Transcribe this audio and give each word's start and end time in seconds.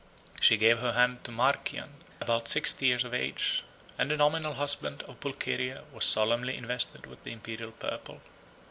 She 0.41 0.57
gave 0.57 0.79
her 0.79 0.93
hand 0.93 1.23
to 1.25 1.31
Marcian, 1.31 1.83
a 1.83 1.83
senator, 1.83 1.93
about 2.21 2.47
sixty 2.47 2.87
years 2.87 3.03
of 3.03 3.13
age; 3.13 3.61
and 3.99 4.09
the 4.09 4.17
nominal 4.17 4.55
husband 4.55 5.03
of 5.03 5.19
Pulcheria 5.19 5.83
was 5.93 6.05
solemnly 6.05 6.57
invested 6.57 7.05
with 7.05 7.23
the 7.23 7.31
Imperial 7.31 7.71
purple. 7.71 8.19